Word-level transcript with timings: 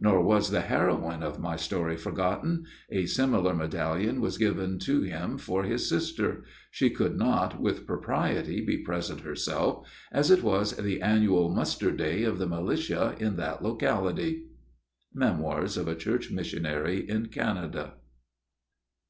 Nor 0.00 0.22
was 0.22 0.48
the 0.50 0.62
heroine 0.62 1.22
of 1.22 1.38
my 1.38 1.56
story 1.56 1.94
forgotten. 1.98 2.64
A 2.88 3.04
similar 3.04 3.52
medallion 3.52 4.18
was 4.18 4.38
given 4.38 4.78
to 4.78 5.02
him 5.02 5.36
for 5.36 5.64
his 5.64 5.86
sister. 5.86 6.42
She 6.70 6.88
could 6.88 7.18
not, 7.18 7.60
with 7.60 7.86
propriety, 7.86 8.64
be 8.64 8.78
present 8.78 9.20
herself, 9.20 9.86
as 10.10 10.30
it 10.30 10.42
was 10.42 10.74
the 10.74 11.02
annual 11.02 11.52
muster 11.54 11.90
day 11.90 12.22
of 12.22 12.38
the 12.38 12.48
militia 12.48 13.14
in 13.20 13.36
that 13.36 13.62
locality. 13.62 14.44
MEMOIRS 15.12 15.76
OF 15.76 15.88
A 15.88 15.94
CHURCH 15.94 16.30
MISSIONARY 16.30 17.06
IN 17.06 17.26
CANADA. 17.26 17.92